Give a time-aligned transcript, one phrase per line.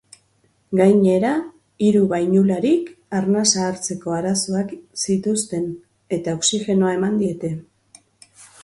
[0.77, 1.33] Gainera,
[1.87, 2.87] hiru bainularik
[3.19, 5.71] arnasa hartzeko arazoak zituzten,
[6.21, 7.55] eta oxigenoa eman diete.